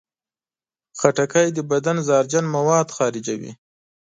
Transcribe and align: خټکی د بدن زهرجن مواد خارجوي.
خټکی 0.99 1.47
د 1.53 1.59
بدن 1.71 1.97
زهرجن 2.07 2.45
مواد 2.55 2.87
خارجوي. 2.95 3.51